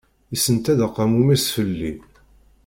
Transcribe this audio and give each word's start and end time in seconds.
Yessenta-d 0.31 0.79
aqamum-is 0.87 1.45
fell-i. 1.55 1.91